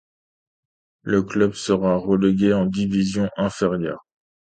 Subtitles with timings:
[1.03, 4.03] Le club sera relégué en division inférieure.